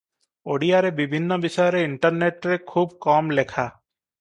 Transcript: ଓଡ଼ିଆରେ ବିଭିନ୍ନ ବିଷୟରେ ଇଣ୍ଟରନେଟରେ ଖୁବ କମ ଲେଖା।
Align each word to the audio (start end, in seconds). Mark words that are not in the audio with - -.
ଓଡ଼ିଆରେ 0.53 0.91
ବିଭିନ୍ନ 0.99 1.37
ବିଷୟରେ 1.43 1.83
ଇଣ୍ଟରନେଟରେ 1.89 2.59
ଖୁବ 2.73 2.99
କମ 3.07 3.39
ଲେଖା। 3.43 3.71